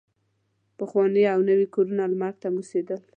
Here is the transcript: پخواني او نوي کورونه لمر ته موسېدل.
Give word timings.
پخواني 0.77 1.23
او 1.33 1.39
نوي 1.49 1.67
کورونه 1.75 2.03
لمر 2.11 2.33
ته 2.41 2.47
موسېدل. 2.55 3.01